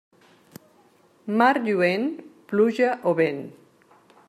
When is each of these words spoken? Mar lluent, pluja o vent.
Mar 1.41 1.51
lluent, 1.67 2.09
pluja 2.53 2.91
o 3.13 3.17
vent. 3.23 3.45